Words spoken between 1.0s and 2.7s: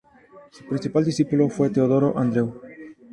discípulo fue Teodoro Andreu.